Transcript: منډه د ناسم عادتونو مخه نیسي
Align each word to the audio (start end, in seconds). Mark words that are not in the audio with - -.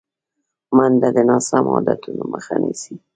منډه 0.77 1.09
د 1.15 1.17
ناسم 1.29 1.65
عادتونو 1.73 2.23
مخه 2.33 2.55
نیسي 2.63 2.95